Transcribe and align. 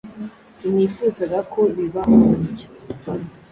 Sinifuzaga 0.57 1.39
ko 1.51 1.59
bibaho 1.75 2.13
gutya. 2.29 2.67